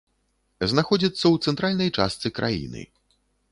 Знаходзіцца 0.71 1.19
ў 1.33 1.51
цэнтральнай 1.51 1.93
частцы 1.97 2.27
краіны. 2.41 2.81